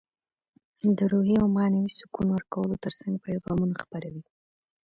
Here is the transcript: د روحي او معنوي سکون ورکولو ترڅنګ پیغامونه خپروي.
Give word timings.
د 0.97 0.99
روحي 1.11 1.35
او 1.41 1.47
معنوي 1.57 1.91
سکون 1.99 2.27
ورکولو 2.31 2.81
ترڅنګ 2.83 3.15
پیغامونه 3.25 3.75
خپروي. 3.83 4.23